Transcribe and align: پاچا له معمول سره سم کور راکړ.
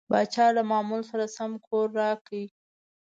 پاچا 0.09 0.47
له 0.57 0.61
معمول 0.71 1.01
سره 1.11 1.25
سم 1.35 1.51
کور 1.67 1.87
راکړ. 2.01 2.43